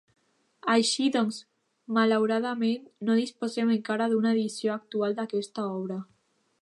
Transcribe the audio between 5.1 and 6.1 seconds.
d’aquesta obra.